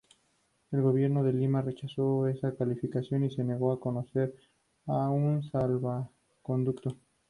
El 0.71 0.81
Gobierno 0.81 1.23
de 1.23 1.31
Lima 1.31 1.61
rechazó 1.61 2.25
esa 2.25 2.55
calificación 2.55 3.23
y 3.23 3.29
se 3.29 3.43
negó 3.43 3.71
a 3.71 3.79
conceder 3.79 4.33
un 4.87 5.43
salvoconducto. 5.51 6.97